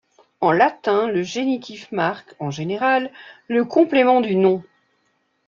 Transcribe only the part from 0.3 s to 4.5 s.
En latin, le génitif marque, en général, le complément du